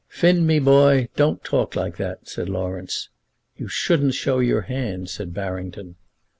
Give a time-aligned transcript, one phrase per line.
[0.07, 3.09] "Finn, me boy, don't talk like that," said Laurence.
[3.55, 5.95] "You shouldn't show your hand," said Barrington.